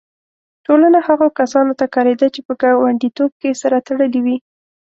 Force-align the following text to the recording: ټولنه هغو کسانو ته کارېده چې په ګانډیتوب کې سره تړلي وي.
ټولنه 0.65 0.99
هغو 1.07 1.27
کسانو 1.39 1.73
ته 1.79 1.85
کارېده 1.95 2.27
چې 2.35 2.41
په 2.47 2.53
ګانډیتوب 2.61 3.31
کې 3.41 3.59
سره 3.61 3.77
تړلي 3.87 4.19
وي. 4.25 4.37